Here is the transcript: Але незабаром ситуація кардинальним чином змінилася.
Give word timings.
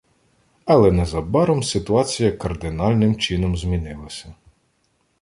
Але 0.65 0.91
незабаром 0.91 1.63
ситуація 1.63 2.31
кардинальним 2.31 3.15
чином 3.19 3.57
змінилася. 3.57 4.35